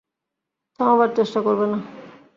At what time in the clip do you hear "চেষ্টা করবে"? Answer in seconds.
1.15-1.65